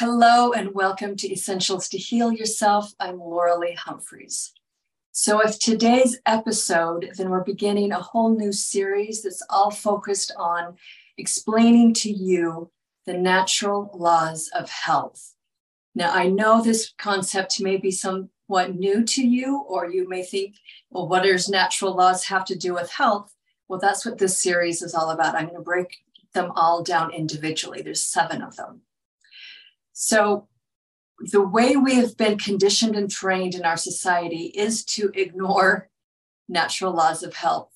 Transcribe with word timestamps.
Hello 0.00 0.52
and 0.52 0.74
welcome 0.74 1.14
to 1.16 1.30
Essentials 1.30 1.86
to 1.90 1.98
Heal 1.98 2.32
Yourself. 2.32 2.94
I'm 2.98 3.18
Loralee 3.18 3.76
Humpherys. 3.76 4.52
So, 5.12 5.36
with 5.36 5.58
today's 5.58 6.18
episode, 6.24 7.10
then 7.18 7.28
we're 7.28 7.44
beginning 7.44 7.92
a 7.92 8.00
whole 8.00 8.34
new 8.34 8.50
series 8.50 9.22
that's 9.22 9.42
all 9.50 9.70
focused 9.70 10.32
on 10.38 10.76
explaining 11.18 11.92
to 11.96 12.10
you 12.10 12.70
the 13.04 13.12
natural 13.12 13.90
laws 13.94 14.48
of 14.54 14.70
health. 14.70 15.34
Now, 15.94 16.14
I 16.14 16.28
know 16.28 16.62
this 16.62 16.94
concept 16.96 17.60
may 17.60 17.76
be 17.76 17.90
somewhat 17.90 18.76
new 18.76 19.04
to 19.04 19.22
you, 19.22 19.58
or 19.68 19.90
you 19.90 20.08
may 20.08 20.22
think, 20.22 20.54
well, 20.88 21.08
what 21.08 21.24
does 21.24 21.50
natural 21.50 21.94
laws 21.94 22.24
have 22.24 22.46
to 22.46 22.56
do 22.56 22.72
with 22.72 22.90
health? 22.90 23.34
Well, 23.68 23.78
that's 23.78 24.06
what 24.06 24.16
this 24.16 24.38
series 24.38 24.80
is 24.80 24.94
all 24.94 25.10
about. 25.10 25.34
I'm 25.34 25.48
going 25.48 25.56
to 25.56 25.60
break 25.60 25.98
them 26.32 26.52
all 26.56 26.82
down 26.82 27.12
individually. 27.12 27.82
There's 27.82 28.02
seven 28.02 28.40
of 28.40 28.56
them. 28.56 28.80
So, 29.92 30.48
the 31.20 31.42
way 31.42 31.76
we 31.76 31.96
have 31.96 32.16
been 32.16 32.38
conditioned 32.38 32.96
and 32.96 33.10
trained 33.10 33.54
in 33.54 33.64
our 33.64 33.76
society 33.76 34.52
is 34.54 34.84
to 34.86 35.10
ignore 35.14 35.90
natural 36.48 36.92
laws 36.92 37.22
of 37.22 37.34
health. 37.34 37.70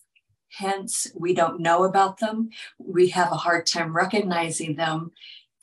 Hence, 0.51 1.09
we 1.15 1.35
don't 1.35 1.61
know 1.61 1.85
about 1.85 2.21
them. 2.21 2.51
We 2.79 3.09
have 3.11 3.33
a 3.33 3.37
hard 3.37 3.67
time 3.67 3.95
recognizing 3.95 4.77
them. 4.77 5.13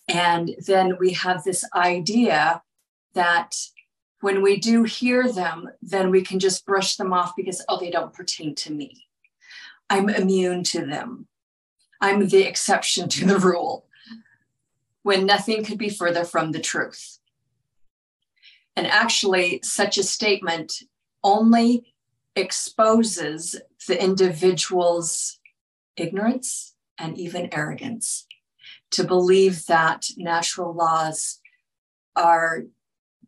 And 0.07 0.55
then 0.65 0.97
we 0.99 1.13
have 1.13 1.43
this 1.43 1.65
idea 1.73 2.61
that 3.13 3.55
when 4.19 4.41
we 4.41 4.57
do 4.57 4.83
hear 4.83 5.31
them, 5.31 5.69
then 5.81 6.11
we 6.11 6.21
can 6.21 6.39
just 6.39 6.65
brush 6.65 6.97
them 6.97 7.13
off 7.13 7.33
because, 7.35 7.63
oh, 7.67 7.79
they 7.79 7.89
don't 7.89 8.13
pertain 8.13 8.53
to 8.55 8.71
me. 8.71 9.05
I'm 9.89 10.09
immune 10.09 10.63
to 10.65 10.85
them. 10.85 11.27
I'm 11.99 12.27
the 12.27 12.43
exception 12.43 13.09
to 13.09 13.25
the 13.25 13.39
rule 13.39 13.87
when 15.03 15.25
nothing 15.25 15.63
could 15.63 15.77
be 15.77 15.89
further 15.89 16.23
from 16.23 16.51
the 16.51 16.59
truth. 16.59 17.19
And 18.75 18.87
actually, 18.87 19.59
such 19.63 19.97
a 19.97 20.03
statement 20.03 20.83
only 21.23 21.93
exposes 22.35 23.59
the 23.87 24.01
individual's 24.01 25.39
ignorance 25.97 26.73
and 26.97 27.17
even 27.17 27.53
arrogance 27.53 28.25
to 28.91 29.03
believe 29.03 29.65
that 29.65 30.05
natural 30.17 30.73
laws 30.73 31.39
are 32.15 32.63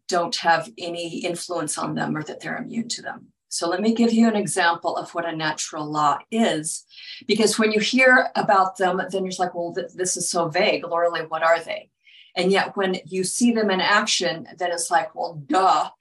don't 0.07 0.35
have 0.37 0.69
any 0.77 1.19
influence 1.19 1.77
on 1.77 1.95
them 1.95 2.15
or 2.15 2.23
that 2.23 2.39
they're 2.41 2.57
immune 2.57 2.89
to 2.89 3.01
them. 3.01 3.32
So 3.53 3.69
let 3.69 3.81
me 3.81 3.93
give 3.93 4.11
you 4.11 4.27
an 4.27 4.35
example 4.35 4.97
of 4.97 5.13
what 5.13 5.29
a 5.29 5.35
natural 5.35 5.85
law 5.85 6.17
is. 6.31 6.85
Because 7.27 7.59
when 7.59 7.71
you 7.71 7.79
hear 7.79 8.29
about 8.35 8.77
them, 8.77 8.99
then 9.11 9.25
you're 9.25 9.33
like, 9.37 9.53
well, 9.53 9.71
th- 9.71 9.93
this 9.93 10.17
is 10.17 10.27
so 10.27 10.47
vague. 10.47 10.83
Loralee, 10.83 11.29
what 11.29 11.43
are 11.43 11.59
they? 11.59 11.91
And 12.35 12.51
yet 12.51 12.75
when 12.75 12.97
you 13.05 13.23
see 13.23 13.51
them 13.51 13.69
in 13.69 13.79
action, 13.79 14.47
then 14.57 14.71
it's 14.71 14.89
like, 14.89 15.13
well, 15.13 15.35
duh. 15.45 15.91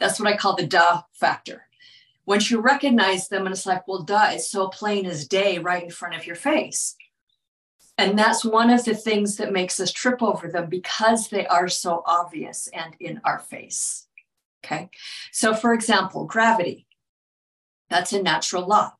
That's 0.00 0.18
what 0.18 0.32
I 0.32 0.36
call 0.36 0.56
the 0.56 0.66
duh 0.66 1.02
factor. 1.12 1.68
Once 2.26 2.50
you 2.50 2.60
recognize 2.60 3.28
them, 3.28 3.46
and 3.46 3.54
it's 3.54 3.66
like, 3.66 3.86
well, 3.86 4.02
duh, 4.02 4.30
it's 4.32 4.50
so 4.50 4.66
plain 4.66 5.06
as 5.06 5.28
day 5.28 5.58
right 5.58 5.84
in 5.84 5.90
front 5.90 6.16
of 6.16 6.26
your 6.26 6.34
face. 6.34 6.96
And 7.98 8.18
that's 8.18 8.44
one 8.44 8.68
of 8.68 8.84
the 8.84 8.96
things 8.96 9.36
that 9.36 9.52
makes 9.52 9.78
us 9.78 9.92
trip 9.92 10.20
over 10.22 10.48
them 10.48 10.68
because 10.68 11.28
they 11.28 11.46
are 11.46 11.68
so 11.68 12.02
obvious 12.04 12.68
and 12.72 12.96
in 12.98 13.20
our 13.24 13.38
face. 13.38 14.08
Okay. 14.64 14.90
So, 15.32 15.54
for 15.54 15.72
example, 15.72 16.26
gravity, 16.26 16.86
that's 17.88 18.12
a 18.12 18.22
natural 18.22 18.66
law. 18.66 18.92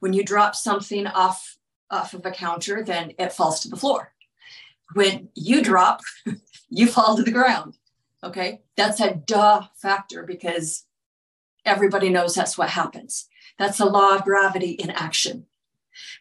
When 0.00 0.12
you 0.12 0.24
drop 0.24 0.54
something 0.54 1.06
off, 1.06 1.56
off 1.90 2.12
of 2.12 2.26
a 2.26 2.30
counter, 2.30 2.82
then 2.82 3.12
it 3.18 3.32
falls 3.32 3.60
to 3.60 3.68
the 3.68 3.76
floor. 3.76 4.12
When 4.94 5.28
you 5.34 5.62
drop, 5.62 6.00
you 6.68 6.86
fall 6.86 7.16
to 7.16 7.22
the 7.22 7.30
ground. 7.30 7.78
Okay. 8.22 8.62
That's 8.76 9.00
a 9.00 9.14
duh 9.14 9.62
factor 9.76 10.24
because 10.24 10.84
everybody 11.64 12.08
knows 12.08 12.34
that's 12.34 12.58
what 12.58 12.70
happens. 12.70 13.28
That's 13.58 13.78
the 13.78 13.86
law 13.86 14.16
of 14.16 14.24
gravity 14.24 14.72
in 14.72 14.90
action. 14.90 15.46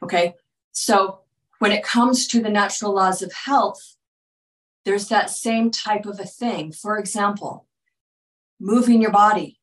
Okay. 0.01 0.35
So, 0.71 1.21
when 1.59 1.71
it 1.71 1.83
comes 1.83 2.27
to 2.27 2.41
the 2.41 2.49
natural 2.49 2.93
laws 2.93 3.21
of 3.21 3.31
health, 3.31 3.95
there's 4.83 5.07
that 5.07 5.29
same 5.29 5.71
type 5.71 6.05
of 6.05 6.19
a 6.19 6.25
thing. 6.25 6.71
For 6.71 6.97
example, 6.97 7.65
moving 8.65 8.99
your 8.99 9.11
body. 9.11 9.59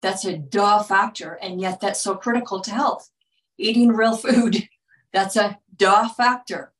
That's 0.00 0.24
a 0.24 0.38
duh 0.38 0.82
factor, 0.82 1.38
and 1.42 1.60
yet 1.60 1.80
that's 1.80 2.00
so 2.00 2.14
critical 2.14 2.60
to 2.60 2.70
health. 2.70 3.10
Eating 3.58 3.90
real 3.90 4.16
food, 4.16 4.68
that's 5.12 5.36
a 5.36 5.58
duh 5.76 6.08
factor. 6.08 6.72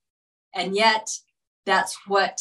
And 0.55 0.75
yet 0.75 1.11
that's 1.67 1.99
what 2.07 2.41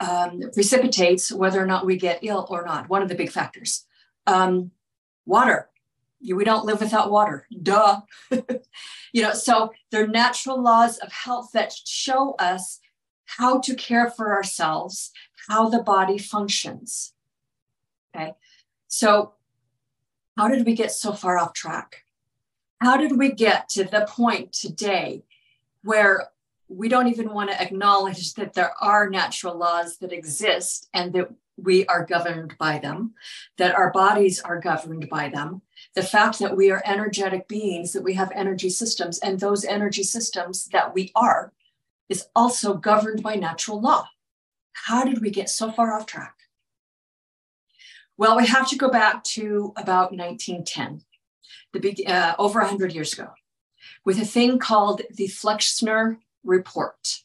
um, 0.00 0.40
precipitates 0.54 1.30
whether 1.30 1.62
or 1.62 1.66
not 1.66 1.84
we 1.84 1.96
get 1.96 2.20
ill 2.22 2.46
or 2.48 2.64
not, 2.64 2.88
one 2.88 3.02
of 3.02 3.08
the 3.08 3.14
big 3.14 3.30
factors. 3.30 3.84
Um, 4.26 4.70
water, 5.26 5.68
we 6.22 6.44
don't 6.44 6.64
live 6.64 6.80
without 6.80 7.10
water, 7.10 7.46
duh. 7.62 8.00
you 9.12 9.22
know, 9.22 9.34
so 9.34 9.72
they're 9.90 10.06
natural 10.06 10.62
laws 10.62 10.98
of 10.98 11.12
health 11.12 11.50
that 11.52 11.72
show 11.84 12.34
us 12.38 12.80
how 13.26 13.60
to 13.60 13.74
care 13.74 14.10
for 14.10 14.32
ourselves, 14.32 15.10
how 15.48 15.68
the 15.68 15.82
body 15.82 16.18
functions. 16.18 17.12
Okay. 18.14 18.34
So, 18.88 19.34
how 20.36 20.48
did 20.48 20.66
we 20.66 20.74
get 20.74 20.92
so 20.92 21.12
far 21.12 21.38
off 21.38 21.52
track? 21.52 22.04
How 22.80 22.96
did 22.96 23.18
we 23.18 23.32
get 23.32 23.68
to 23.70 23.84
the 23.84 24.06
point 24.08 24.52
today 24.52 25.24
where 25.82 26.28
we 26.68 26.88
don't 26.88 27.08
even 27.08 27.32
want 27.32 27.50
to 27.50 27.60
acknowledge 27.60 28.34
that 28.34 28.54
there 28.54 28.72
are 28.80 29.10
natural 29.10 29.56
laws 29.56 29.98
that 29.98 30.12
exist 30.12 30.88
and 30.94 31.12
that 31.12 31.28
we 31.56 31.84
are 31.86 32.04
governed 32.04 32.56
by 32.58 32.78
them, 32.78 33.12
that 33.58 33.74
our 33.74 33.92
bodies 33.92 34.40
are 34.40 34.58
governed 34.58 35.08
by 35.08 35.28
them, 35.28 35.62
the 35.94 36.02
fact 36.02 36.38
that 36.38 36.56
we 36.56 36.70
are 36.70 36.82
energetic 36.84 37.46
beings, 37.46 37.92
that 37.92 38.02
we 38.02 38.14
have 38.14 38.32
energy 38.34 38.70
systems, 38.70 39.18
and 39.18 39.38
those 39.38 39.64
energy 39.64 40.02
systems 40.02 40.66
that 40.72 40.94
we 40.94 41.12
are 41.14 41.52
is 42.08 42.26
also 42.34 42.74
governed 42.74 43.22
by 43.22 43.34
natural 43.34 43.80
law. 43.80 44.08
How 44.72 45.04
did 45.04 45.20
we 45.20 45.30
get 45.30 45.50
so 45.50 45.70
far 45.70 45.92
off 45.92 46.06
track? 46.06 46.34
Well, 48.18 48.36
we 48.36 48.46
have 48.46 48.68
to 48.68 48.76
go 48.76 48.90
back 48.90 49.24
to 49.24 49.72
about 49.76 50.12
1910, 50.12 51.02
the 51.72 51.80
big, 51.80 52.06
uh, 52.06 52.34
over 52.38 52.60
100 52.60 52.92
years 52.92 53.14
ago, 53.14 53.30
with 54.04 54.20
a 54.20 54.24
thing 54.24 54.58
called 54.58 55.02
the 55.10 55.28
Flexner 55.28 56.18
Report. 56.44 57.22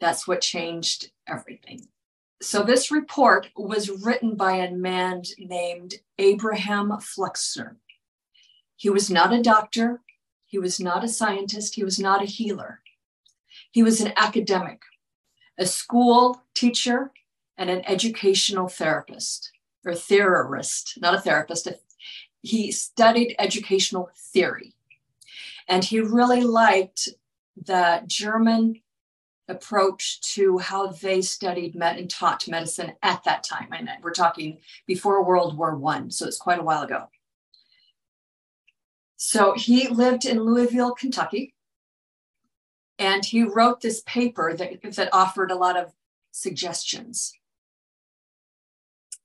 That's 0.00 0.26
what 0.26 0.40
changed 0.40 1.12
everything. 1.28 1.88
So, 2.42 2.62
this 2.62 2.90
report 2.90 3.48
was 3.56 3.88
written 3.88 4.34
by 4.34 4.56
a 4.56 4.72
man 4.72 5.22
named 5.38 5.94
Abraham 6.18 6.98
Flexner. 7.00 7.76
He 8.76 8.90
was 8.90 9.08
not 9.08 9.32
a 9.32 9.40
doctor, 9.40 10.02
he 10.44 10.58
was 10.58 10.80
not 10.80 11.04
a 11.04 11.08
scientist, 11.08 11.76
he 11.76 11.84
was 11.84 12.00
not 12.00 12.22
a 12.22 12.26
healer. 12.26 12.80
He 13.70 13.84
was 13.84 14.00
an 14.00 14.12
academic, 14.16 14.82
a 15.56 15.66
school 15.66 16.42
teacher, 16.52 17.12
and 17.56 17.70
an 17.70 17.82
educational 17.86 18.68
therapist 18.68 19.52
or 19.84 19.94
theorist, 19.94 20.98
not 21.00 21.14
a 21.14 21.20
therapist. 21.20 21.68
He 22.42 22.72
studied 22.72 23.34
educational 23.38 24.10
theory. 24.16 24.74
And 25.68 25.84
he 25.84 26.00
really 26.00 26.42
liked 26.42 27.08
the 27.56 28.02
German 28.06 28.80
approach 29.48 30.20
to 30.20 30.58
how 30.58 30.88
they 30.88 31.20
studied 31.20 31.74
med- 31.74 31.98
and 31.98 32.10
taught 32.10 32.48
medicine 32.48 32.92
at 33.02 33.24
that 33.24 33.42
time. 33.44 33.68
And 33.72 33.88
we're 34.02 34.12
talking 34.12 34.58
before 34.86 35.24
World 35.24 35.56
War 35.56 35.76
One, 35.76 36.10
so 36.10 36.26
it's 36.26 36.38
quite 36.38 36.58
a 36.58 36.62
while 36.62 36.82
ago. 36.82 37.08
So 39.16 39.54
he 39.54 39.88
lived 39.88 40.24
in 40.24 40.42
Louisville, 40.42 40.94
Kentucky, 40.94 41.54
and 42.98 43.24
he 43.24 43.42
wrote 43.42 43.80
this 43.80 44.02
paper 44.06 44.54
that, 44.54 44.82
that 44.82 45.08
offered 45.12 45.50
a 45.50 45.56
lot 45.56 45.76
of 45.76 45.92
suggestions 46.30 47.32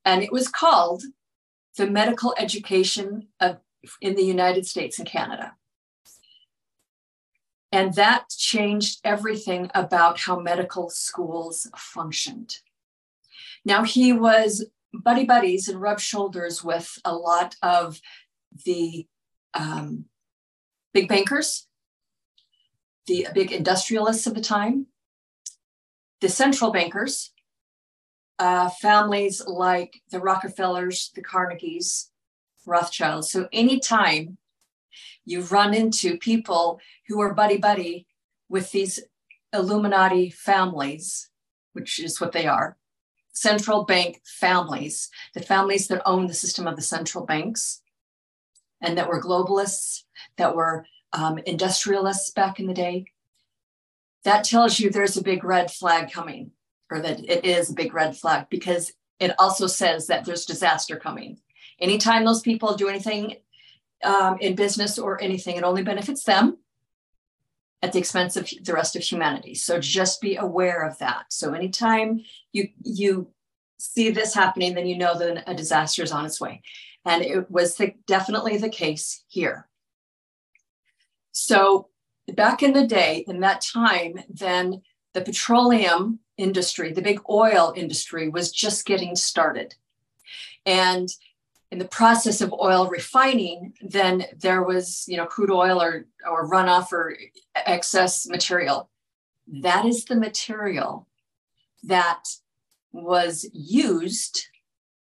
and 0.05 0.23
it 0.23 0.31
was 0.31 0.47
called 0.47 1.03
the 1.77 1.87
medical 1.87 2.33
education 2.37 3.27
of 3.39 3.59
in 4.01 4.15
the 4.15 4.23
United 4.23 4.65
States 4.65 4.99
and 4.99 5.07
Canada. 5.07 5.53
And 7.71 7.93
that 7.93 8.29
changed 8.29 8.99
everything 9.03 9.69
about 9.75 10.19
how 10.19 10.39
medical 10.39 10.89
schools 10.89 11.69
functioned. 11.77 12.57
Now, 13.63 13.83
he 13.83 14.11
was 14.11 14.65
buddy 14.91 15.23
buddies 15.23 15.67
and 15.67 15.79
rubbed 15.79 16.01
shoulders 16.01 16.63
with 16.63 16.97
a 17.05 17.15
lot 17.15 17.55
of 17.61 18.01
the 18.65 19.07
um, 19.53 20.05
big 20.93 21.07
bankers, 21.07 21.67
the 23.05 23.27
big 23.33 23.51
industrialists 23.51 24.25
of 24.25 24.33
the 24.33 24.41
time, 24.41 24.87
the 26.21 26.29
central 26.29 26.71
bankers, 26.71 27.31
uh, 28.39 28.69
families 28.69 29.45
like 29.45 30.01
the 30.11 30.19
Rockefellers, 30.19 31.11
the 31.13 31.21
Carnegies, 31.21 32.09
Rothschilds. 32.65 33.31
So 33.31 33.47
anytime 33.51 34.37
you 35.25 35.41
run 35.41 35.73
into 35.73 36.17
people 36.17 36.79
who 37.07 37.19
are 37.21 37.33
buddy 37.33 37.57
buddy 37.57 38.07
with 38.47 38.71
these 38.71 38.99
Illuminati 39.53 40.29
families, 40.29 41.29
which 41.73 41.99
is 41.99 42.21
what 42.21 42.31
they 42.31 42.47
are, 42.47 42.77
central 43.33 43.83
bank 43.83 44.21
families, 44.25 45.09
the 45.33 45.41
families 45.41 45.87
that 45.87 46.01
own 46.05 46.27
the 46.27 46.33
system 46.33 46.67
of 46.67 46.75
the 46.75 46.81
central 46.81 47.25
banks, 47.25 47.81
and 48.81 48.97
that 48.97 49.07
were 49.07 49.21
globalists, 49.21 50.03
that 50.37 50.55
were 50.55 50.85
um, 51.13 51.37
industrialists 51.39 52.31
back 52.31 52.59
in 52.59 52.67
the 52.67 52.73
day, 52.73 53.05
that 54.23 54.43
tells 54.43 54.79
you 54.79 54.89
there's 54.89 55.17
a 55.17 55.23
big 55.23 55.43
red 55.43 55.71
flag 55.71 56.11
coming, 56.11 56.51
or 56.89 56.99
that 57.01 57.19
it 57.19 57.45
is 57.45 57.69
a 57.69 57.73
big 57.73 57.93
red 57.93 58.17
flag, 58.17 58.47
because 58.49 58.93
it 59.19 59.31
also 59.37 59.67
says 59.67 60.07
that 60.07 60.25
there's 60.25 60.45
disaster 60.45 60.97
coming. 60.97 61.39
Anytime 61.79 62.25
those 62.25 62.41
people 62.41 62.75
do 62.75 62.89
anything 62.89 63.35
um, 64.03 64.37
in 64.39 64.55
business 64.55 64.97
or 64.97 65.21
anything, 65.21 65.57
it 65.57 65.63
only 65.63 65.83
benefits 65.83 66.23
them 66.23 66.57
at 67.81 67.93
the 67.93 67.99
expense 67.99 68.35
of 68.35 68.49
the 68.63 68.73
rest 68.73 68.95
of 68.95 69.03
humanity. 69.03 69.55
So 69.55 69.79
just 69.79 70.21
be 70.21 70.35
aware 70.35 70.81
of 70.83 70.97
that. 70.99 71.25
So 71.29 71.53
anytime 71.53 72.21
you 72.51 72.69
you 72.83 73.29
see 73.77 74.09
this 74.09 74.33
happening, 74.33 74.73
then 74.73 74.87
you 74.87 74.97
know 74.97 75.17
that 75.17 75.49
a 75.49 75.53
disaster 75.53 76.03
is 76.03 76.11
on 76.11 76.25
its 76.25 76.41
way. 76.41 76.61
And 77.05 77.23
it 77.23 77.49
was 77.49 77.75
the, 77.75 77.93
definitely 78.07 78.57
the 78.57 78.69
case 78.69 79.23
here. 79.27 79.69
So 81.31 81.87
back 82.35 82.61
in 82.61 82.73
the 82.73 82.85
day, 82.85 83.23
in 83.25 83.39
that 83.39 83.61
time, 83.61 84.15
then 84.29 84.81
the 85.13 85.21
petroleum 85.21 86.19
industry, 86.39 86.91
the 86.91 87.01
big 87.01 87.19
oil 87.29 87.73
industry 87.75 88.29
was 88.29 88.51
just 88.51 88.85
getting 88.85 89.15
started. 89.15 89.75
And 90.65 91.09
in 91.71 91.77
the 91.77 91.87
process 91.87 92.41
of 92.41 92.53
oil 92.53 92.87
refining, 92.87 93.73
then 93.81 94.25
there 94.37 94.63
was, 94.63 95.05
you 95.07 95.17
know, 95.17 95.25
crude 95.25 95.51
oil 95.51 95.81
or, 95.81 96.05
or 96.27 96.49
runoff 96.49 96.91
or 96.91 97.15
excess 97.55 98.27
material. 98.27 98.89
That 99.47 99.85
is 99.85 100.05
the 100.05 100.15
material 100.15 101.07
that 101.83 102.23
was 102.91 103.47
used 103.53 104.47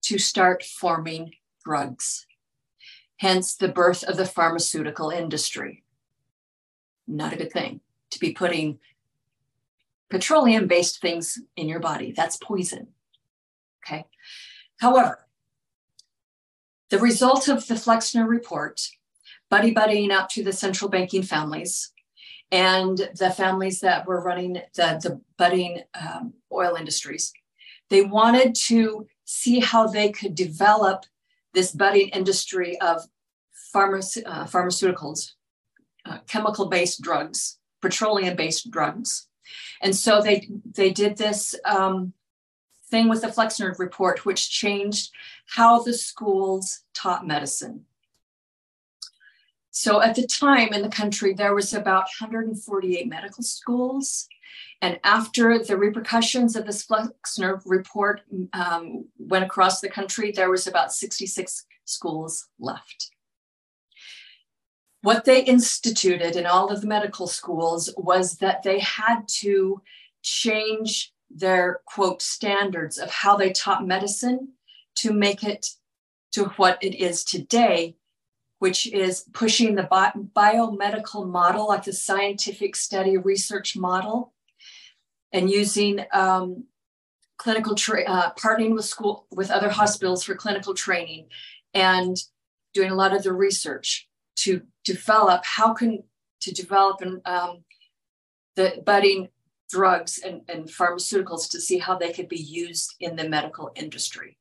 to 0.03 0.19
start 0.19 0.63
forming 0.63 1.33
drugs, 1.65 2.27
hence 3.19 3.55
the 3.55 3.69
birth 3.69 4.03
of 4.05 4.17
the 4.17 4.27
pharmaceutical 4.27 5.11
industry. 5.11 5.83
Not 7.07 7.33
a 7.33 7.37
good 7.37 7.53
thing 7.53 7.81
to 8.11 8.19
be 8.19 8.33
putting 8.33 8.79
petroleum 10.11 10.67
based 10.67 11.01
things 11.01 11.39
in 11.57 11.69
your 11.69 11.81
body. 11.81 12.13
That's 12.13 12.37
poison. 12.37 12.89
Okay. 13.85 14.07
However, 14.79 15.27
the 16.91 16.99
result 16.99 17.49
of 17.49 17.67
the 17.67 17.75
Flexner 17.75 18.27
report, 18.27 18.81
buddy 19.51 19.75
buddying 19.75 20.11
up 20.11 20.29
to 20.31 20.45
the 20.45 20.53
central 20.53 20.91
banking 20.91 21.23
families 21.23 21.93
and 22.53 22.99
the 23.19 23.31
families 23.31 23.81
that 23.81 24.07
were 24.07 24.23
running 24.23 24.55
the, 24.75 25.01
the 25.03 25.21
budding 25.37 25.83
um, 26.01 26.35
oil 26.53 26.77
industries, 26.77 27.33
they 27.91 28.03
wanted 28.03 28.55
to 28.55 29.07
see 29.25 29.61
how 29.61 29.87
they 29.87 30.11
could 30.11 30.35
develop 30.35 31.05
this 31.53 31.73
budding 31.73 32.09
industry 32.09 32.81
of 32.81 33.03
pharma- 33.75 34.23
uh, 34.27 34.45
pharmaceuticals, 34.45 35.33
uh, 36.05 36.19
chemical 36.27 36.67
based 36.67 37.01
drugs, 37.01 37.59
petroleum 37.81 38.37
based 38.37 38.71
drugs. 38.71 39.29
And 39.83 39.95
so 39.95 40.21
they, 40.21 40.49
they 40.73 40.91
did 40.91 41.17
this 41.17 41.55
um, 41.65 42.13
thing 42.91 43.09
with 43.09 43.23
the 43.23 43.29
Flexner 43.29 43.75
report, 43.79 44.25
which 44.25 44.51
changed 44.51 45.11
how 45.47 45.83
the 45.83 45.95
schools 45.95 46.81
taught 46.95 47.27
medicine. 47.27 47.85
So 49.71 50.01
at 50.01 50.15
the 50.15 50.27
time 50.27 50.73
in 50.73 50.83
the 50.83 50.89
country, 50.89 51.35
there 51.35 51.55
was 51.55 51.75
about 51.75 52.07
148 52.21 53.09
medical 53.09 53.43
schools. 53.43 54.29
And 54.81 55.01
after 55.03 55.59
the 55.59 55.77
repercussions 55.77 56.55
of 56.55 56.67
this 56.67 56.85
Flexner 56.85 57.61
report 57.67 58.21
um, 58.53 59.07
went 59.19 59.45
across 59.45 59.81
the 59.81 59.89
country, 59.89 60.31
there 60.31 60.51
was 60.51 60.69
about 60.69 60.93
66 60.93 61.67
schools 61.87 62.49
left. 62.61 63.14
What 65.05 65.27
they 65.27 65.45
instituted 65.45 66.35
in 66.35 66.47
all 66.47 66.69
of 66.69 66.81
the 66.81 66.87
medical 66.87 67.27
schools 67.27 67.93
was 67.99 68.39
that 68.39 68.63
they 68.63 68.79
had 68.79 69.29
to 69.43 69.83
change 70.23 71.13
their 71.29 71.83
quote 71.85 72.23
standards 72.23 72.97
of 72.97 73.11
how 73.11 73.37
they 73.37 73.53
taught 73.53 73.87
medicine 73.87 74.53
to 75.01 75.13
make 75.13 75.45
it 75.45 75.69
to 76.33 76.45
what 76.57 76.83
it 76.83 76.95
is 76.95 77.23
today, 77.23 77.97
which 78.61 78.87
is 78.87 79.27
pushing 79.35 79.75
the 79.75 79.83
bi- 79.83 80.15
biomedical 80.35 81.29
model, 81.29 81.69
like 81.69 81.85
the 81.85 81.93
scientific 81.93 82.75
study 82.75 83.19
research 83.19 83.77
model, 83.77 84.33
and 85.35 85.51
using 85.51 86.03
um, 86.15 86.65
clinical 87.37 87.75
tra- 87.75 88.05
uh, 88.05 88.33
partnering 88.37 88.75
with 88.75 88.87
school 88.87 89.27
with 89.31 89.51
other 89.51 89.69
hospitals 89.69 90.25
for 90.25 90.35
clinical 90.35 90.73
training, 90.73 91.27
and 91.75 92.17
doing 92.73 92.91
a 92.91 92.97
lot 92.97 93.15
of 93.15 93.23
the 93.23 93.35
research 93.35 94.09
to 94.37 94.63
develop 94.85 95.45
how 95.45 95.73
can 95.73 96.03
to 96.41 96.53
develop 96.53 97.01
and 97.01 97.21
um, 97.27 97.65
the 98.57 98.83
budding 98.85 99.29
drugs 99.71 100.19
and, 100.19 100.43
and 100.49 100.69
pharmaceuticals 100.69 101.51
to 101.51 101.61
see 101.61 101.79
how 101.79 101.97
they 101.97 102.13
could 102.13 102.29
be 102.29 102.41
used 102.41 102.95
in 103.01 103.17
the 103.17 103.29
medical 103.29 103.73
industry. 103.75 104.37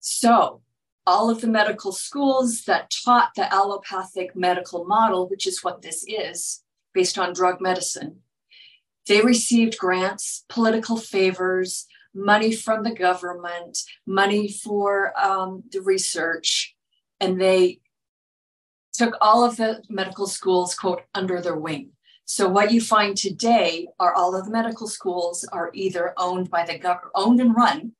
So, 0.00 0.62
all 1.06 1.28
of 1.28 1.40
the 1.40 1.48
medical 1.48 1.92
schools 1.92 2.64
that 2.64 2.92
taught 3.04 3.30
the 3.34 3.52
allopathic 3.52 4.36
medical 4.36 4.84
model, 4.84 5.28
which 5.28 5.46
is 5.46 5.64
what 5.64 5.82
this 5.82 6.04
is, 6.06 6.62
based 6.94 7.18
on 7.18 7.32
drug 7.32 7.60
medicine, 7.60 8.20
they 9.06 9.20
received 9.20 9.76
grants, 9.78 10.44
political 10.48 10.96
favors, 10.96 11.86
money 12.14 12.52
from 12.54 12.84
the 12.84 12.94
government, 12.94 13.78
money 14.06 14.48
for 14.48 15.12
um, 15.20 15.64
the 15.72 15.80
research, 15.80 16.76
and 17.20 17.40
they 17.40 17.80
took 18.92 19.16
all 19.20 19.44
of 19.44 19.56
the 19.56 19.82
medical 19.88 20.26
schools, 20.26 20.74
quote, 20.74 21.02
under 21.14 21.40
their 21.40 21.56
wing. 21.56 21.90
So 22.24 22.48
what 22.48 22.70
you 22.70 22.80
find 22.80 23.16
today 23.16 23.88
are 23.98 24.14
all 24.14 24.36
of 24.36 24.44
the 24.44 24.50
medical 24.50 24.86
schools 24.86 25.44
are 25.52 25.70
either 25.74 26.14
owned 26.16 26.50
by 26.50 26.64
the 26.64 26.78
government, 26.78 27.12
owned 27.14 27.40
and 27.40 27.54
run 27.54 27.92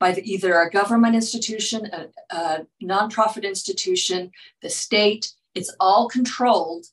by 0.00 0.12
the, 0.12 0.22
either 0.30 0.60
a 0.60 0.70
government 0.70 1.14
institution, 1.14 1.86
a, 1.92 2.34
a 2.34 2.66
nonprofit 2.82 3.44
institution, 3.44 4.30
the 4.62 4.70
state. 4.70 5.32
It's 5.54 5.74
all 5.80 6.08
controlled 6.08 6.86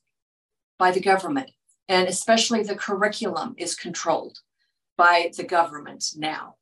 by 0.78 0.90
the 0.90 1.00
government, 1.00 1.50
and 1.88 2.08
especially 2.08 2.62
the 2.62 2.76
curriculum 2.76 3.54
is 3.56 3.74
controlled 3.74 4.38
by 4.96 5.30
the 5.36 5.44
government 5.44 6.04
now. 6.16 6.56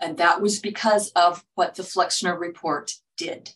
And 0.00 0.16
that 0.18 0.40
was 0.40 0.60
because 0.60 1.10
of 1.10 1.44
what 1.54 1.74
the 1.74 1.82
Flexner 1.82 2.38
report 2.38 2.92
did. 3.16 3.50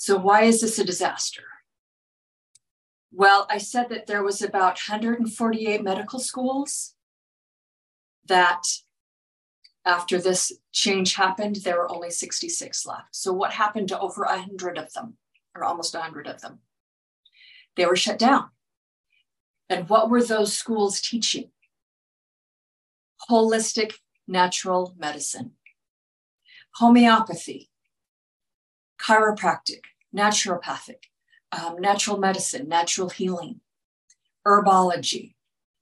So, 0.00 0.16
why 0.16 0.44
is 0.44 0.62
this 0.62 0.78
a 0.78 0.84
disaster? 0.84 1.42
Well, 3.12 3.46
I 3.50 3.58
said 3.58 3.90
that 3.90 4.06
there 4.06 4.22
was 4.22 4.40
about 4.40 4.80
148 4.88 5.84
medical 5.84 6.18
schools 6.18 6.94
that 8.24 8.62
after 9.84 10.18
this 10.18 10.52
change 10.72 11.16
happened, 11.16 11.56
there 11.56 11.76
were 11.76 11.92
only 11.92 12.10
66 12.10 12.86
left. 12.86 13.14
So 13.14 13.34
what 13.34 13.52
happened 13.52 13.88
to 13.88 14.00
over 14.00 14.24
100 14.24 14.78
of 14.78 14.90
them, 14.94 15.18
or 15.54 15.64
almost 15.64 15.92
100 15.92 16.26
of 16.26 16.40
them? 16.40 16.60
They 17.76 17.84
were 17.84 17.94
shut 17.94 18.18
down. 18.18 18.48
And 19.68 19.86
what 19.90 20.08
were 20.08 20.24
those 20.24 20.56
schools 20.56 21.02
teaching? 21.02 21.50
Holistic 23.28 23.96
natural 24.26 24.94
medicine, 24.98 25.52
homeopathy, 26.76 27.69
chiropractic, 29.00 29.84
naturopathic, 30.14 31.04
um, 31.52 31.80
natural 31.80 32.18
medicine, 32.18 32.68
natural 32.68 33.08
healing, 33.08 33.60
herbology, 34.46 35.34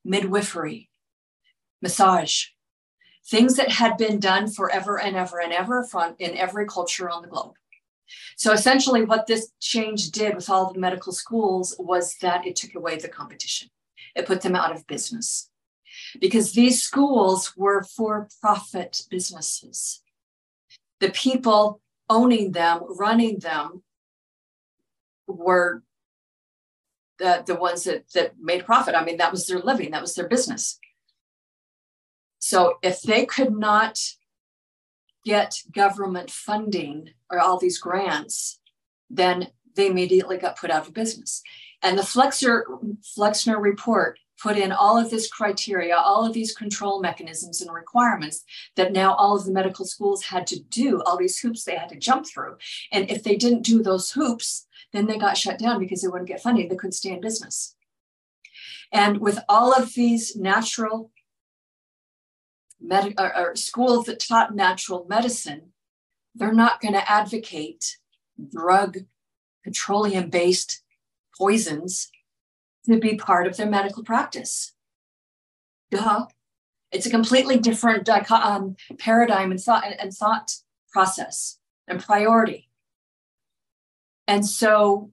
midwifery, 0.04 0.88
massage, 1.82 2.46
things 3.26 3.56
that 3.56 3.70
had 3.72 3.96
been 3.96 4.18
done 4.18 4.50
forever 4.50 4.98
and 4.98 5.16
ever 5.16 5.40
and 5.40 5.52
ever 5.52 5.84
from 5.84 6.14
in 6.18 6.36
every 6.36 6.66
culture 6.66 7.10
on 7.10 7.22
the 7.22 7.28
globe. 7.28 7.54
So 8.36 8.52
essentially, 8.52 9.04
what 9.04 9.26
this 9.26 9.52
change 9.60 10.10
did 10.10 10.34
with 10.34 10.48
all 10.48 10.72
the 10.72 10.78
medical 10.78 11.12
schools 11.12 11.76
was 11.78 12.16
that 12.22 12.46
it 12.46 12.56
took 12.56 12.74
away 12.74 12.96
the 12.96 13.08
competition. 13.08 13.68
It 14.14 14.26
put 14.26 14.40
them 14.40 14.56
out 14.56 14.74
of 14.74 14.86
business 14.86 15.50
because 16.20 16.52
these 16.52 16.82
schools 16.82 17.54
were 17.56 17.82
for 17.82 18.28
profit 18.40 19.02
businesses. 19.10 20.02
The 21.00 21.10
people 21.10 21.80
owning 22.08 22.52
them, 22.52 22.80
running 22.88 23.38
them, 23.38 23.82
were 25.26 25.82
the, 27.18 27.42
the 27.46 27.54
ones 27.54 27.84
that, 27.84 28.10
that 28.14 28.34
made 28.40 28.64
profit. 28.64 28.94
I 28.94 29.04
mean, 29.04 29.18
that 29.18 29.32
was 29.32 29.46
their 29.46 29.58
living, 29.58 29.90
that 29.90 30.00
was 30.00 30.14
their 30.14 30.28
business. 30.28 30.78
So 32.38 32.78
if 32.82 33.02
they 33.02 33.26
could 33.26 33.52
not 33.52 33.98
get 35.24 35.62
government 35.74 36.30
funding 36.30 37.10
or 37.30 37.40
all 37.40 37.58
these 37.58 37.78
grants, 37.78 38.60
then 39.10 39.48
they 39.74 39.88
immediately 39.88 40.38
got 40.38 40.58
put 40.58 40.70
out 40.70 40.86
of 40.86 40.94
business. 40.94 41.42
And 41.82 41.98
the 41.98 42.02
Flexner, 42.02 42.64
Flexner 43.14 43.58
report 43.58 44.18
put 44.40 44.56
in 44.56 44.72
all 44.72 44.96
of 44.96 45.10
this 45.10 45.28
criteria, 45.28 45.96
all 45.96 46.24
of 46.24 46.32
these 46.32 46.54
control 46.54 47.00
mechanisms 47.00 47.60
and 47.60 47.72
requirements 47.72 48.44
that 48.76 48.92
now 48.92 49.14
all 49.14 49.36
of 49.36 49.44
the 49.44 49.52
medical 49.52 49.84
schools 49.84 50.24
had 50.24 50.46
to 50.46 50.60
do, 50.60 51.02
all 51.02 51.18
these 51.18 51.38
hoops 51.38 51.64
they 51.64 51.76
had 51.76 51.88
to 51.88 51.96
jump 51.96 52.26
through. 52.26 52.56
And 52.92 53.10
if 53.10 53.22
they 53.22 53.36
didn't 53.36 53.62
do 53.62 53.82
those 53.82 54.12
hoops, 54.12 54.66
then 54.92 55.06
they 55.06 55.18
got 55.18 55.36
shut 55.36 55.58
down 55.58 55.78
because 55.80 56.02
they 56.02 56.08
wouldn't 56.08 56.28
get 56.28 56.42
funding. 56.42 56.68
They 56.68 56.76
couldn't 56.76 56.92
stay 56.92 57.10
in 57.10 57.20
business. 57.20 57.74
And 58.92 59.18
with 59.18 59.38
all 59.48 59.74
of 59.74 59.94
these 59.94 60.36
natural 60.36 61.10
med- 62.80 63.14
or, 63.18 63.36
or 63.36 63.56
schools 63.56 64.06
that 64.06 64.20
taught 64.20 64.54
natural 64.54 65.06
medicine, 65.08 65.72
they're 66.34 66.52
not 66.52 66.80
going 66.80 66.94
to 66.94 67.10
advocate 67.10 67.98
drug, 68.50 68.98
petroleum 69.64 70.30
based 70.30 70.82
poisons 71.36 72.10
to 72.86 72.98
be 72.98 73.16
part 73.16 73.46
of 73.46 73.56
their 73.56 73.68
medical 73.68 74.02
practice. 74.02 74.72
Duh. 75.90 76.26
It's 76.90 77.06
a 77.06 77.10
completely 77.10 77.58
different 77.58 78.08
um, 78.08 78.76
paradigm 78.98 79.50
and 79.50 79.60
thought 79.60 79.84
and 79.84 80.12
thought 80.12 80.54
process 80.90 81.58
and 81.86 82.02
priority. 82.02 82.70
And 84.26 84.46
so 84.46 85.10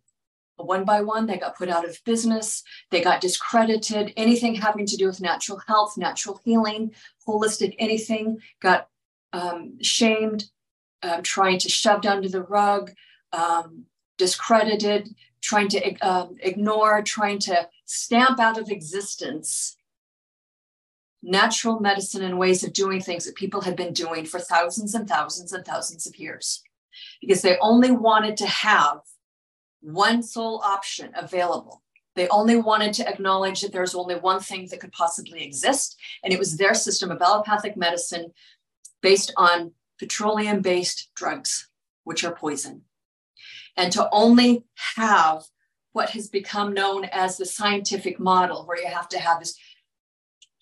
one 0.57 0.85
by 0.85 1.01
one, 1.01 1.25
they 1.25 1.37
got 1.37 1.57
put 1.57 1.69
out 1.69 1.87
of 1.87 2.01
business, 2.05 2.63
they 2.91 3.01
got 3.01 3.21
discredited. 3.21 4.13
Anything 4.15 4.55
having 4.55 4.85
to 4.85 4.97
do 4.97 5.07
with 5.07 5.21
natural 5.21 5.61
health, 5.67 5.97
natural 5.97 6.39
healing, 6.45 6.93
holistic 7.27 7.75
anything 7.77 8.37
got 8.61 8.87
um, 9.33 9.77
shamed, 9.81 10.45
um, 11.03 11.23
trying 11.23 11.59
to 11.59 11.69
shoved 11.69 12.05
under 12.05 12.29
the 12.29 12.43
rug, 12.43 12.91
um, 13.33 13.85
discredited, 14.17 15.13
trying 15.45 15.67
to 15.69 15.95
um, 15.99 16.35
ignore, 16.41 17.01
trying 17.03 17.39
to 17.39 17.67
stamp 17.85 18.39
out 18.39 18.57
of 18.57 18.69
existence 18.69 19.77
natural 21.21 21.79
medicine 21.79 22.23
and 22.23 22.37
ways 22.37 22.63
of 22.63 22.71
doing 22.71 23.01
things 23.01 23.25
that 23.25 23.35
people 23.35 23.61
had 23.61 23.75
been 23.75 23.93
doing 23.93 24.25
for 24.25 24.39
thousands 24.39 24.93
and 24.93 25.07
thousands 25.07 25.53
and 25.53 25.65
thousands 25.65 26.05
of 26.05 26.15
years 26.17 26.61
because 27.19 27.41
they 27.41 27.57
only 27.61 27.89
wanted 27.91 28.37
to 28.37 28.45
have 28.45 28.99
one 29.81 30.21
sole 30.21 30.61
option 30.63 31.11
available. 31.15 31.81
They 32.15 32.27
only 32.29 32.57
wanted 32.57 32.93
to 32.93 33.09
acknowledge 33.09 33.61
that 33.61 33.71
there's 33.71 33.95
only 33.95 34.15
one 34.15 34.39
thing 34.39 34.67
that 34.69 34.79
could 34.79 34.91
possibly 34.91 35.43
exist, 35.43 35.97
and 36.23 36.31
it 36.31 36.39
was 36.39 36.55
their 36.55 36.73
system 36.73 37.11
of 37.11 37.21
allopathic 37.21 37.75
medicine 37.75 38.31
based 39.01 39.33
on 39.35 39.71
petroleum 39.99 40.61
based 40.61 41.09
drugs, 41.15 41.69
which 42.03 42.23
are 42.23 42.35
poison. 42.35 42.83
And 43.77 43.91
to 43.93 44.09
only 44.11 44.63
have 44.95 45.43
what 45.91 46.11
has 46.11 46.27
become 46.27 46.73
known 46.73 47.05
as 47.05 47.37
the 47.37 47.45
scientific 47.45 48.19
model, 48.19 48.65
where 48.65 48.79
you 48.79 48.87
have 48.87 49.09
to 49.09 49.19
have 49.19 49.39
this 49.39 49.57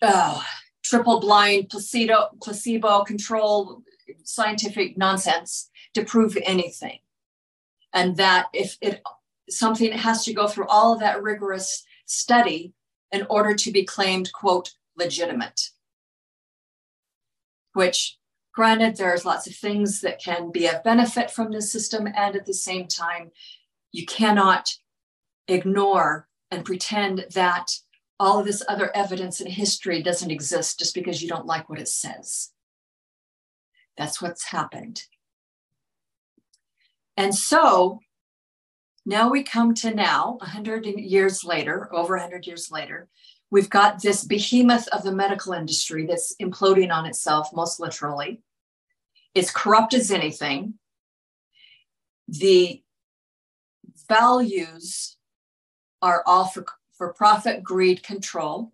uh, 0.01 0.41
triple 0.84 1.20
blind 1.20 1.70
placebo, 1.70 2.29
placebo 2.41 3.03
control 3.03 3.84
scientific 4.24 4.98
nonsense 4.98 5.70
to 5.93 6.03
prove 6.03 6.38
anything. 6.43 7.00
And 7.93 8.17
that 8.17 8.48
if 8.53 8.77
it 8.82 9.01
something 9.50 9.91
has 9.91 10.24
to 10.25 10.34
go 10.34 10.48
through 10.48 10.67
all 10.67 10.93
of 10.93 11.00
that 11.00 11.22
rigorous 11.22 11.84
study 12.05 12.74
in 13.12 13.25
order 13.29 13.55
to 13.55 13.72
be 13.72 13.86
claimed 13.86 14.32
quote 14.34 14.74
legitimate. 14.98 15.70
Which 17.74 18.17
granted 18.54 18.96
there's 18.96 19.26
lots 19.26 19.48
of 19.48 19.56
things 19.56 20.02
that 20.02 20.22
can 20.22 20.52
be 20.52 20.68
of 20.68 20.84
benefit 20.84 21.32
from 21.32 21.52
this 21.52 21.72
system 21.72 22.08
and 22.08 22.36
at 22.36 22.46
the 22.46 22.54
same 22.54 22.88
time 22.88 23.32
you 23.92 24.06
cannot 24.06 24.70
ignore 25.48 26.28
and 26.52 26.66
pretend 26.66 27.26
that 27.34 27.68
all 28.20 28.40
of 28.40 28.46
this 28.46 28.64
other 28.70 28.96
evidence 28.96 29.42
in 29.42 29.48
history 29.48 30.02
doesn't 30.02 30.32
exist 30.32 30.80
just 30.80 30.94
because 30.94 31.22
you 31.22 31.28
don't 31.28 31.46
like 31.46 31.68
what 31.70 31.80
it 31.80 31.88
says. 31.88 32.52
That's 33.98 34.22
what's 34.22 34.46
happened. 34.46 35.04
And 37.18 37.34
so 37.36 38.00
now 39.06 39.30
we 39.30 39.44
come 39.44 39.74
to 39.76 39.94
now, 39.94 40.38
100 40.40 40.86
years 40.86 41.44
later, 41.44 41.94
over 41.94 42.16
100 42.16 42.48
years 42.48 42.72
later, 42.72 43.10
we've 43.54 43.70
got 43.70 44.02
this 44.02 44.24
behemoth 44.24 44.88
of 44.88 45.04
the 45.04 45.12
medical 45.12 45.54
industry 45.54 46.08
that's 46.08 46.36
imploding 46.42 46.92
on 46.92 47.06
itself, 47.06 47.54
most 47.54 47.80
literally. 47.80 48.42
It's 49.36 49.52
corrupt 49.52 49.94
as 49.94 50.10
anything. 50.10 50.74
The 52.28 52.82
values 54.10 55.18
are 56.02 56.24
all 56.26 56.48
for, 56.48 56.66
for 56.98 57.14
profit, 57.14 57.62
greed, 57.62 58.02
control. 58.02 58.74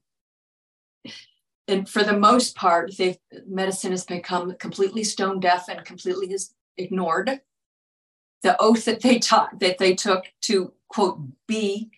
And 1.67 1.87
for 1.87 2.01
the 2.01 2.17
most 2.17 2.55
part, 2.55 2.93
medicine 3.49 3.91
has 3.91 4.05
become 4.05 4.55
completely 4.59 5.03
stone 5.03 5.41
deaf 5.41 5.67
and 5.67 5.83
completely 5.83 6.33
ignored 6.77 7.41
the 8.43 8.55
oath 8.61 8.85
that 8.85 9.01
they 9.01 9.19
taught 9.19 9.59
that 9.59 9.77
they 9.77 9.93
took 9.93 10.23
to 10.43 10.71
quote 10.87 11.19
be 11.45 11.91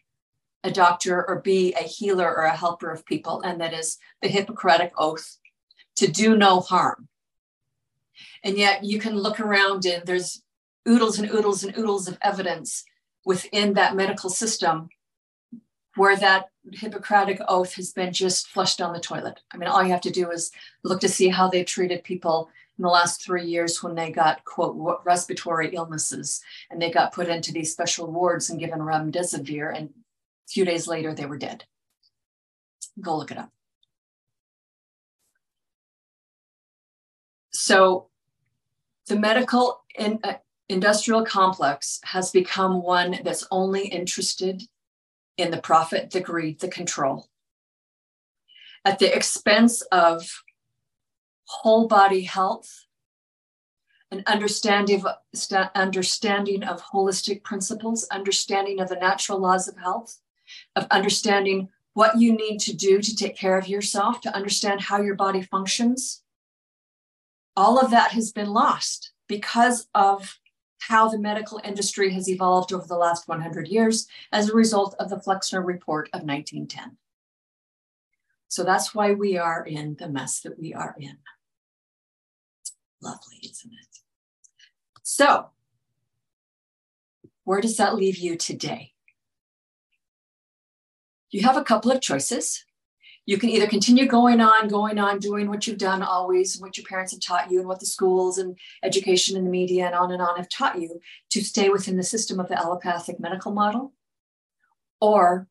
a 0.63 0.72
doctor 0.72 1.27
or 1.27 1.41
be 1.41 1.74
a 1.74 1.84
healer 1.84 2.27
or 2.27 2.44
a 2.44 2.56
helper 2.56 2.91
of 2.91 3.06
people 3.06 3.41
and 3.41 3.60
that 3.60 3.74
is 3.74 3.98
the 4.22 4.27
hippocratic 4.27 4.91
oath 4.98 5.38
to 5.96 6.08
do 6.08 6.38
no 6.38 6.60
harm 6.60 7.08
and 8.44 8.58
yet 8.58 8.84
you 8.84 9.00
can 9.00 9.15
look 9.15 9.39
around 9.39 9.86
and 9.86 10.06
there's 10.06 10.44
oodles 10.88 11.20
and 11.20 11.32
oodles 11.32 11.63
and 11.63 11.77
oodles 11.77 12.08
of 12.08 12.18
evidence 12.22 12.84
within 13.25 13.74
that 13.74 13.96
medical 13.96 14.30
system 14.30 14.89
where 15.96 16.15
that 16.15 16.46
hippocratic 16.72 17.39
oath 17.48 17.74
has 17.74 17.91
been 17.91 18.13
just 18.13 18.48
flushed 18.48 18.77
down 18.77 18.94
the 18.94 19.00
toilet 19.00 19.39
i 19.51 19.58
mean 19.58 19.70
all 19.70 19.84
you 19.84 19.91
have 19.91 20.01
to 20.01 20.12
do 20.12 20.30
is 20.32 20.51
look 20.84 21.00
to 21.00 21.10
see 21.10 21.27
how 21.27 21.48
they've 21.48 21.65
treated 21.65 22.03
people 22.03 22.50
in 22.82 22.84
the 22.84 22.89
last 22.89 23.24
three 23.24 23.46
years 23.46 23.84
when 23.84 23.94
they 23.94 24.12
got, 24.12 24.44
quote, 24.44 25.01
respiratory 25.06 25.70
illnesses 25.75 26.41
and 26.72 26.82
they 26.82 26.89
got 26.89 27.13
put 27.13 27.30
into 27.30 27.51
these 27.51 27.72
special 27.72 28.12
wards 28.12 28.50
and 28.50 28.60
given 28.60 28.80
remdesivir. 28.80 29.77
And 29.77 29.91
few 30.51 30.65
days 30.65 30.88
later, 30.88 31.13
they 31.13 31.25
were 31.25 31.38
dead. 31.38 31.65
Go 33.00 33.17
look 33.17 33.31
it 33.31 33.38
up. 33.38 33.50
So 37.51 38.10
the 39.08 39.17
medical 39.17 39.84
in, 39.96 40.20
uh, 40.24 40.36
industrial 40.70 41.25
complex 41.25 42.00
has 42.03 42.31
become 42.31 42.81
one 42.81 43.20
that's 43.24 43.46
only 43.51 43.88
interested 43.88 44.63
in 45.38 45.51
the 45.51 45.62
profit, 45.62 46.12
the 46.12 46.22
greed, 46.22 46.60
the 46.60 46.67
control, 46.67 47.27
at 48.86 49.00
the 49.00 49.13
expense 49.15 49.81
of 49.91 50.43
whole 51.46 51.88
body 51.88 52.22
health, 52.22 52.86
an 54.12 54.24
understanding 54.27 55.03
of, 55.05 55.67
understanding 55.75 56.63
of 56.63 56.81
holistic 56.81 57.43
principles, 57.43 58.08
understanding 58.12 58.79
of 58.79 58.89
the 58.89 58.96
natural 58.96 59.39
laws 59.39 59.67
of 59.67 59.77
health, 59.77 60.20
of 60.75 60.88
understanding 60.91 61.70
what 61.93 62.20
you 62.20 62.34
need 62.34 62.60
to 62.60 62.75
do 62.75 63.01
to 63.01 63.15
take 63.15 63.36
care 63.36 63.58
of 63.58 63.67
yourself, 63.67 64.22
to 64.22 64.36
understand 64.36 64.81
how 64.81 65.01
your 65.01 65.15
body 65.15 65.41
functions. 65.41 66.24
All 67.55 67.79
of 67.79 67.91
that 67.91 68.12
has 68.12 68.31
been 68.31 68.50
lost 68.50 69.12
because 69.27 69.88
of 69.93 70.39
how 70.79 71.08
the 71.08 71.20
medical 71.20 71.62
industry 71.63 72.12
has 72.12 72.27
evolved 72.27 72.74
over 72.74 72.88
the 72.88 72.98
last 72.98 73.27
100 73.27 73.67
years 73.67 74.08
as 74.31 74.50
a 74.50 74.55
result 74.55 74.96
of 75.00 75.10
the 75.10 75.20
Flexner 75.20 75.62
Report 75.62 76.08
of 76.13 76.22
1910. 76.24 76.98
So 78.48 78.63
that's 78.63 78.93
why 78.93 79.13
we 79.13 79.38
are 79.38 79.65
in 79.65 79.96
the 80.00 80.10
mess 80.10 80.41
that 80.41 80.60
we 80.60 80.74
are 80.74 80.96
in. 81.00 81.17
Lovely, 83.01 83.38
isn't 83.43 83.72
it? 83.72 83.98
So, 85.03 85.48
where 87.43 87.62
does 87.62 87.77
that 87.77 87.96
leave 87.96 88.17
you 88.17 88.36
today? 88.36 88.93
You 91.32 91.44
have 91.44 91.58
a 91.58 91.64
couple 91.64 91.92
of 91.92 92.02
choices. 92.02 92.66
You 93.26 93.38
can 93.38 93.50
either 93.50 93.68
continue 93.68 94.08
going 94.08 94.42
on, 94.42 94.68
going 94.68 94.98
on, 94.98 95.20
doing 95.20 95.48
what 95.48 95.66
you've 95.66 95.78
done 95.78 96.02
always, 96.02 96.60
what 96.60 96.76
your 96.78 96.86
parents 96.86 97.14
have 97.14 97.22
taught 97.22 97.52
you, 97.52 97.60
and 97.60 97.68
what 97.68 97.80
the 97.80 97.86
schools 97.86 98.38
and 98.38 98.58
education 98.84 99.38
and 99.38 99.46
the 99.46 99.52
media 99.52 99.86
and 99.86 99.96
on 99.96 100.12
and 100.12 100.22
on 100.22 100.38
have 100.38 100.50
taught 100.50 100.82
you 100.82 101.00
to 101.30 101.42
stay 101.42 101.70
within 101.70 101.98
the 101.98 102.04
system 102.04 102.40
of 102.40 102.50
the 102.50 102.58
allopathic 102.58 103.20
medical 103.20 103.52
model. 103.52 103.94
Or 105.00 105.48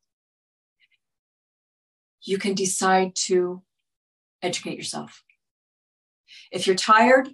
you 2.22 2.38
can 2.38 2.54
decide 2.54 3.14
to 3.26 3.62
educate 4.42 4.76
yourself. 4.76 5.22
If 6.50 6.66
you're 6.66 6.76
tired 6.76 7.30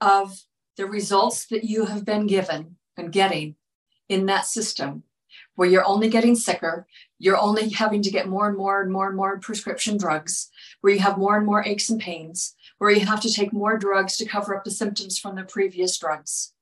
of 0.00 0.44
the 0.76 0.86
results 0.86 1.46
that 1.46 1.64
you 1.64 1.86
have 1.86 2.04
been 2.04 2.26
given 2.26 2.76
and 2.96 3.12
getting 3.12 3.56
in 4.08 4.26
that 4.26 4.46
system 4.46 5.04
where 5.54 5.68
you're 5.68 5.86
only 5.86 6.08
getting 6.08 6.34
sicker, 6.34 6.86
you're 7.24 7.40
only 7.40 7.70
having 7.70 8.02
to 8.02 8.10
get 8.10 8.28
more 8.28 8.46
and 8.46 8.56
more 8.58 8.82
and 8.82 8.92
more 8.92 9.08
and 9.08 9.16
more 9.16 9.38
prescription 9.38 9.96
drugs, 9.96 10.50
where 10.82 10.92
you 10.92 10.98
have 10.98 11.16
more 11.16 11.38
and 11.38 11.46
more 11.46 11.64
aches 11.64 11.88
and 11.88 11.98
pains, 11.98 12.54
where 12.76 12.90
you 12.90 13.00
have 13.00 13.22
to 13.22 13.32
take 13.32 13.50
more 13.50 13.78
drugs 13.78 14.18
to 14.18 14.26
cover 14.26 14.54
up 14.54 14.62
the 14.62 14.70
symptoms 14.70 15.18
from 15.18 15.34
the 15.34 15.42
previous 15.42 15.96
drugs, 15.96 16.52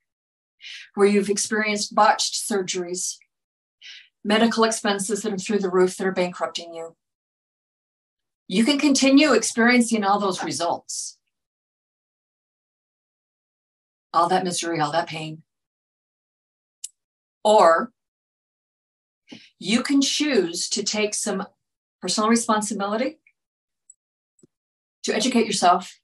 where 0.94 1.08
you've 1.08 1.28
experienced 1.28 1.96
botched 1.96 2.34
surgeries, 2.34 3.16
medical 4.22 4.62
expenses 4.62 5.22
that 5.22 5.32
are 5.32 5.36
through 5.36 5.58
the 5.58 5.68
roof 5.68 5.96
that 5.96 6.06
are 6.06 6.12
bankrupting 6.12 6.72
you, 6.72 6.94
you 8.46 8.64
can 8.64 8.78
continue 8.78 9.32
experiencing 9.32 10.04
all 10.04 10.20
those 10.20 10.44
results, 10.44 11.18
all 14.14 14.28
that 14.28 14.44
misery, 14.44 14.78
all 14.78 14.92
that 14.92 15.08
pain. 15.08 15.42
Or 17.42 17.90
you 19.58 19.82
can 19.82 20.00
choose 20.00 20.68
to 20.70 20.82
take 20.82 21.14
some 21.14 21.46
personal 22.00 22.28
responsibility 22.28 23.18
to 25.04 25.14
educate 25.14 25.46
yourself 25.46 25.98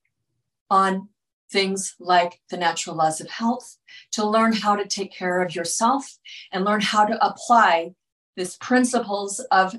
on 0.70 1.08
things 1.50 1.94
like 1.98 2.40
the 2.50 2.56
natural 2.56 2.96
laws 2.96 3.20
of 3.20 3.30
health, 3.30 3.78
to 4.12 4.26
learn 4.26 4.52
how 4.52 4.76
to 4.76 4.86
take 4.86 5.12
care 5.12 5.40
of 5.40 5.54
yourself 5.54 6.18
and 6.52 6.64
learn 6.64 6.80
how 6.80 7.04
to 7.04 7.26
apply 7.26 7.94
these 8.36 8.56
principles 8.56 9.40
of 9.50 9.76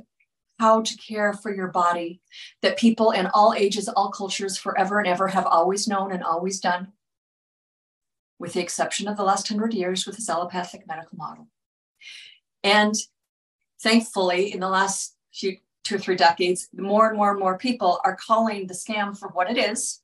how 0.60 0.82
to 0.82 0.98
care 0.98 1.34
for 1.34 1.56
your 1.56 1.68
body 1.68 2.22
that 2.62 2.78
people 2.78 3.12
in 3.12 3.28
all 3.28 3.54
ages, 3.54 3.88
all 3.88 4.12
cultures, 4.12 4.58
forever 4.58 5.00
and 5.00 5.08
ever 5.08 5.30
have 5.30 5.46
always 5.46 5.88
known 5.88 6.12
and 6.12 6.24
always 6.24 6.60
done, 6.60 6.92
with 8.40 8.54
the 8.54 8.62
exception 8.62 9.08
of 9.08 9.16
the 9.16 9.24
last 9.24 9.48
hundred 9.48 9.74
years 9.74 10.06
with 10.06 10.16
this 10.16 10.30
allopathic 10.30 10.86
medical 10.86 11.18
model. 11.18 11.48
And 12.64 12.94
thankfully, 13.82 14.54
in 14.54 14.60
the 14.60 14.70
last 14.70 15.16
few 15.34 15.58
two 15.84 15.96
or 15.96 16.00
three 16.00 16.16
decades, 16.16 16.68
more 16.74 17.08
and 17.08 17.18
more 17.18 17.32
and 17.32 17.40
more 17.40 17.58
people 17.58 18.00
are 18.04 18.16
calling 18.16 18.68
the 18.68 18.74
scam 18.74 19.18
for 19.18 19.30
what 19.30 19.50
it 19.50 19.58
is. 19.58 20.02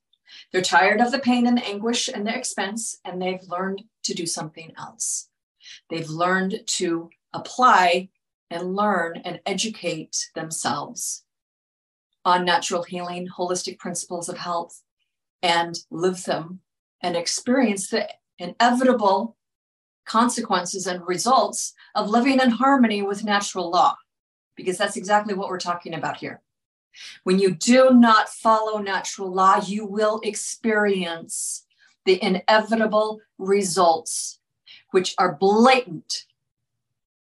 They're 0.51 0.61
tired 0.61 1.01
of 1.01 1.11
the 1.11 1.19
pain 1.19 1.45
and 1.45 1.57
the 1.57 1.65
anguish 1.65 2.07
and 2.07 2.25
the 2.25 2.35
expense, 2.35 2.97
and 3.05 3.21
they've 3.21 3.43
learned 3.47 3.83
to 4.03 4.13
do 4.13 4.25
something 4.25 4.71
else. 4.77 5.29
They've 5.89 6.09
learned 6.09 6.61
to 6.65 7.09
apply 7.33 8.09
and 8.49 8.75
learn 8.75 9.21
and 9.25 9.39
educate 9.45 10.29
themselves 10.33 11.23
on 12.23 12.45
natural 12.45 12.83
healing, 12.83 13.27
holistic 13.27 13.77
principles 13.77 14.29
of 14.29 14.37
health, 14.37 14.81
and 15.43 15.77
live 15.91 16.23
them 16.23 16.61
and 17.01 17.15
experience 17.15 17.89
the 17.89 18.09
inevitable 18.39 19.37
consequences 20.05 20.87
and 20.87 21.07
results 21.07 21.73
of 21.95 22.09
living 22.09 22.39
in 22.39 22.49
harmony 22.49 23.01
with 23.01 23.23
natural 23.23 23.69
law, 23.69 23.95
because 24.55 24.77
that's 24.77 24.97
exactly 24.97 25.33
what 25.33 25.49
we're 25.49 25.59
talking 25.59 25.93
about 25.93 26.17
here. 26.17 26.41
When 27.23 27.39
you 27.39 27.53
do 27.53 27.91
not 27.91 28.29
follow 28.29 28.79
natural 28.79 29.33
law, 29.33 29.59
you 29.65 29.85
will 29.85 30.21
experience 30.23 31.65
the 32.05 32.23
inevitable 32.23 33.19
results, 33.37 34.39
which 34.91 35.13
are 35.17 35.35
blatant 35.35 36.25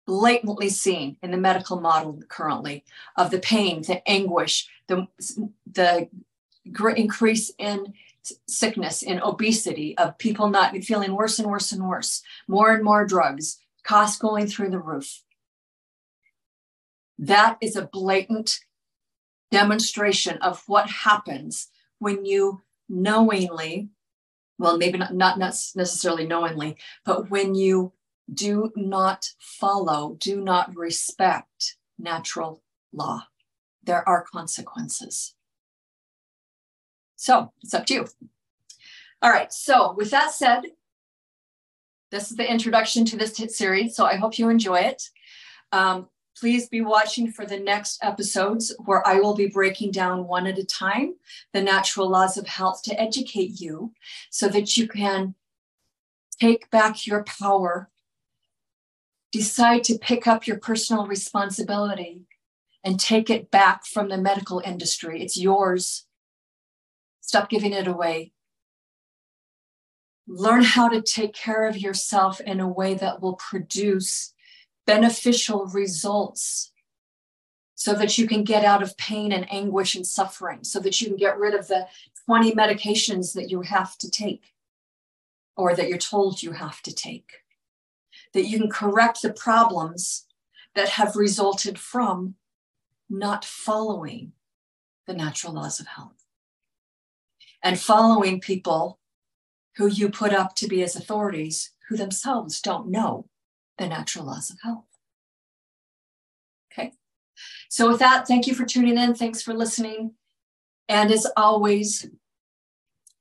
blatantly 0.06 0.68
seen 0.68 1.16
in 1.22 1.32
the 1.32 1.36
medical 1.36 1.80
model 1.80 2.20
currently 2.28 2.84
of 3.16 3.30
the 3.30 3.40
pain, 3.40 3.82
the 3.82 4.08
anguish, 4.08 4.68
the, 4.86 5.06
the 5.72 6.08
increase 6.96 7.52
in 7.58 7.92
sickness, 8.48 9.02
in 9.02 9.20
obesity, 9.20 9.96
of 9.98 10.18
people 10.18 10.48
not 10.48 10.76
feeling 10.84 11.14
worse 11.14 11.38
and 11.38 11.48
worse 11.48 11.72
and 11.72 11.86
worse, 11.88 12.22
more 12.48 12.74
and 12.74 12.84
more 12.84 13.06
drugs, 13.06 13.58
costs 13.84 14.18
going 14.18 14.46
through 14.46 14.70
the 14.70 14.78
roof. 14.78 15.22
That 17.18 17.56
is 17.60 17.76
a 17.76 17.88
blatant 17.92 18.60
demonstration 19.50 20.38
of 20.38 20.62
what 20.66 20.90
happens 20.90 21.68
when 21.98 22.24
you 22.24 22.62
knowingly, 22.88 23.88
well, 24.58 24.76
maybe 24.76 24.98
not, 24.98 25.14
not 25.14 25.38
necessarily 25.38 26.26
knowingly, 26.26 26.76
but 27.04 27.30
when 27.30 27.54
you 27.54 27.92
do 28.32 28.72
not 28.74 29.30
follow, 29.38 30.16
do 30.18 30.40
not 30.40 30.76
respect 30.76 31.76
natural 31.98 32.62
law. 32.92 33.28
There 33.84 34.06
are 34.08 34.24
consequences. 34.24 35.35
So 37.16 37.52
it's 37.62 37.74
up 37.74 37.86
to 37.86 37.94
you. 37.94 38.06
All 39.22 39.30
right. 39.30 39.52
So, 39.52 39.94
with 39.94 40.10
that 40.10 40.32
said, 40.32 40.62
this 42.10 42.30
is 42.30 42.36
the 42.36 42.48
introduction 42.48 43.04
to 43.06 43.16
this 43.16 43.36
series. 43.56 43.96
So, 43.96 44.04
I 44.04 44.16
hope 44.16 44.38
you 44.38 44.48
enjoy 44.48 44.80
it. 44.80 45.10
Um, 45.72 46.08
please 46.38 46.68
be 46.68 46.82
watching 46.82 47.32
for 47.32 47.46
the 47.46 47.58
next 47.58 47.98
episodes 48.04 48.74
where 48.84 49.06
I 49.06 49.20
will 49.20 49.34
be 49.34 49.46
breaking 49.46 49.92
down 49.92 50.26
one 50.26 50.46
at 50.46 50.58
a 50.58 50.64
time 50.64 51.14
the 51.52 51.62
natural 51.62 52.08
laws 52.10 52.36
of 52.36 52.46
health 52.46 52.82
to 52.84 53.00
educate 53.00 53.58
you 53.60 53.92
so 54.30 54.48
that 54.48 54.76
you 54.76 54.86
can 54.86 55.34
take 56.38 56.70
back 56.70 57.06
your 57.06 57.24
power 57.24 57.90
decide 59.36 59.84
to 59.84 59.98
pick 59.98 60.26
up 60.26 60.46
your 60.46 60.58
personal 60.58 61.06
responsibility 61.06 62.22
and 62.82 62.98
take 62.98 63.28
it 63.28 63.50
back 63.50 63.84
from 63.84 64.08
the 64.08 64.16
medical 64.16 64.62
industry. 64.64 65.22
It's 65.22 65.36
yours. 65.36 66.05
Stop 67.26 67.50
giving 67.50 67.72
it 67.72 67.88
away. 67.88 68.32
Learn 70.28 70.62
how 70.62 70.88
to 70.88 71.02
take 71.02 71.34
care 71.34 71.66
of 71.66 71.76
yourself 71.76 72.40
in 72.40 72.60
a 72.60 72.68
way 72.68 72.94
that 72.94 73.20
will 73.20 73.34
produce 73.34 74.32
beneficial 74.86 75.66
results 75.66 76.70
so 77.74 77.94
that 77.94 78.16
you 78.16 78.28
can 78.28 78.44
get 78.44 78.64
out 78.64 78.80
of 78.80 78.96
pain 78.96 79.32
and 79.32 79.52
anguish 79.52 79.96
and 79.96 80.06
suffering, 80.06 80.62
so 80.62 80.78
that 80.78 81.00
you 81.00 81.08
can 81.08 81.16
get 81.16 81.36
rid 81.36 81.52
of 81.52 81.66
the 81.66 81.88
20 82.26 82.52
medications 82.52 83.34
that 83.34 83.50
you 83.50 83.60
have 83.62 83.98
to 83.98 84.08
take 84.08 84.54
or 85.56 85.74
that 85.74 85.88
you're 85.88 85.98
told 85.98 86.44
you 86.44 86.52
have 86.52 86.80
to 86.82 86.94
take 86.94 87.32
that 88.34 88.46
you 88.46 88.58
can 88.58 88.70
correct 88.70 89.20
the 89.22 89.32
problems 89.32 90.26
that 90.74 90.90
have 90.90 91.16
resulted 91.16 91.78
from 91.78 92.34
not 93.10 93.44
following 93.44 94.32
the 95.06 95.14
natural 95.14 95.52
laws 95.52 95.80
of 95.80 95.86
health 95.86 96.15
and 97.62 97.78
following 97.78 98.40
people 98.40 98.98
who 99.76 99.86
you 99.86 100.08
put 100.08 100.32
up 100.32 100.54
to 100.56 100.66
be 100.66 100.82
as 100.82 100.96
authorities 100.96 101.72
who 101.88 101.96
themselves 101.96 102.60
don't 102.60 102.88
know 102.88 103.28
the 103.78 103.86
natural 103.86 104.26
laws 104.26 104.50
of 104.50 104.58
health. 104.62 104.84
Okay. 106.72 106.92
So, 107.68 107.88
with 107.88 107.98
that, 107.98 108.26
thank 108.26 108.46
you 108.46 108.54
for 108.54 108.64
tuning 108.64 108.98
in. 108.98 109.14
Thanks 109.14 109.42
for 109.42 109.54
listening. 109.54 110.12
And 110.88 111.10
as 111.10 111.26
always, 111.36 112.08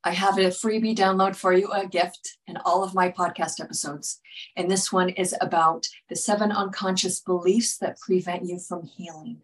I 0.04 0.12
have 0.12 0.38
a 0.38 0.50
freebie 0.52 0.96
download 0.96 1.36
for 1.36 1.52
you, 1.52 1.72
a 1.72 1.88
gift 1.88 2.38
in 2.46 2.58
all 2.58 2.84
of 2.84 2.94
my 2.94 3.10
podcast 3.10 3.60
episodes. 3.60 4.22
And 4.56 4.70
this 4.70 4.92
one 4.92 5.10
is 5.10 5.36
about 5.42 5.88
the 6.10 6.16
seven 6.16 6.52
unconscious 6.52 7.20
beliefs 7.20 7.78
that 7.80 8.00
prevent 8.00 8.46
you 8.46 8.60
from 8.60 8.84
healing. 8.84 9.42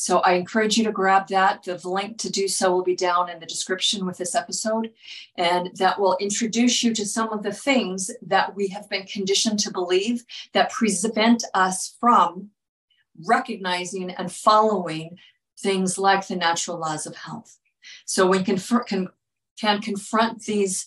So 0.00 0.20
I 0.20 0.32
encourage 0.32 0.78
you 0.78 0.84
to 0.84 0.92
grab 0.92 1.28
that. 1.28 1.62
The 1.62 1.78
link 1.84 2.16
to 2.20 2.30
do 2.30 2.48
so 2.48 2.72
will 2.72 2.82
be 2.82 2.96
down 2.96 3.28
in 3.28 3.38
the 3.38 3.44
description 3.44 4.06
with 4.06 4.16
this 4.16 4.34
episode. 4.34 4.92
And 5.36 5.76
that 5.76 6.00
will 6.00 6.16
introduce 6.18 6.82
you 6.82 6.94
to 6.94 7.04
some 7.04 7.30
of 7.34 7.42
the 7.42 7.52
things 7.52 8.10
that 8.22 8.56
we 8.56 8.68
have 8.68 8.88
been 8.88 9.04
conditioned 9.04 9.58
to 9.58 9.70
believe 9.70 10.24
that 10.54 10.70
prevent 10.70 11.44
us 11.52 11.98
from 12.00 12.48
recognizing 13.26 14.10
and 14.12 14.32
following 14.32 15.18
things 15.58 15.98
like 15.98 16.26
the 16.26 16.36
natural 16.36 16.78
laws 16.78 17.04
of 17.04 17.14
health. 17.16 17.58
So 18.06 18.26
we 18.26 18.42
can, 18.42 18.56
can 18.86 19.08
can 19.60 19.82
confront 19.82 20.44
these 20.44 20.86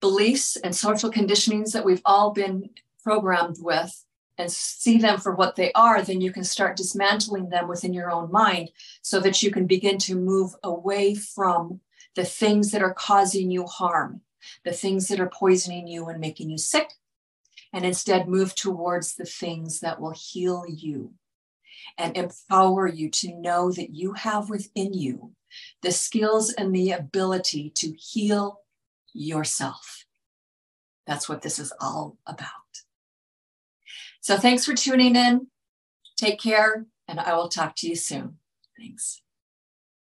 beliefs 0.00 0.56
and 0.56 0.74
social 0.74 1.10
conditionings 1.10 1.72
that 1.72 1.84
we've 1.84 2.00
all 2.06 2.30
been 2.30 2.70
programmed 3.02 3.56
with 3.60 4.02
and 4.38 4.50
see 4.50 4.98
them 4.98 5.18
for 5.18 5.34
what 5.34 5.56
they 5.56 5.72
are, 5.72 6.02
then 6.02 6.20
you 6.20 6.32
can 6.32 6.44
start 6.44 6.76
dismantling 6.76 7.48
them 7.50 7.68
within 7.68 7.92
your 7.92 8.10
own 8.10 8.30
mind 8.32 8.70
so 9.02 9.20
that 9.20 9.42
you 9.42 9.50
can 9.50 9.66
begin 9.66 9.98
to 9.98 10.16
move 10.16 10.54
away 10.62 11.14
from 11.14 11.80
the 12.16 12.24
things 12.24 12.70
that 12.70 12.82
are 12.82 12.94
causing 12.94 13.50
you 13.50 13.64
harm, 13.64 14.20
the 14.64 14.72
things 14.72 15.08
that 15.08 15.20
are 15.20 15.28
poisoning 15.28 15.86
you 15.86 16.08
and 16.08 16.20
making 16.20 16.50
you 16.50 16.58
sick, 16.58 16.92
and 17.72 17.84
instead 17.84 18.28
move 18.28 18.54
towards 18.54 19.14
the 19.14 19.24
things 19.24 19.80
that 19.80 20.00
will 20.00 20.14
heal 20.14 20.64
you 20.68 21.12
and 21.98 22.16
empower 22.16 22.86
you 22.86 23.10
to 23.10 23.34
know 23.34 23.70
that 23.70 23.90
you 23.90 24.12
have 24.14 24.48
within 24.48 24.92
you 24.92 25.32
the 25.82 25.92
skills 25.92 26.52
and 26.52 26.74
the 26.74 26.90
ability 26.90 27.70
to 27.70 27.92
heal 27.92 28.60
yourself. 29.12 30.04
That's 31.06 31.28
what 31.28 31.42
this 31.42 31.58
is 31.58 31.72
all 31.80 32.16
about. 32.26 32.83
So 34.24 34.38
thanks 34.38 34.64
for 34.64 34.72
tuning 34.72 35.16
in. 35.16 35.48
Take 36.16 36.40
care, 36.40 36.86
and 37.06 37.20
I 37.20 37.36
will 37.36 37.50
talk 37.50 37.76
to 37.76 37.86
you 37.86 37.94
soon. 37.94 38.38
Thanks. 38.78 39.20